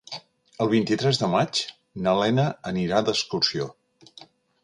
El 0.63 0.69
vint-i-tres 0.69 1.19
de 1.23 1.27
maig 1.33 1.59
na 2.07 2.15
Lena 2.21 2.45
anirà 2.71 3.03
d'excursió. 3.11 3.67